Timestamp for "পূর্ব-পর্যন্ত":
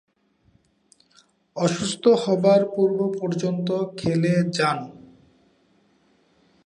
2.75-3.67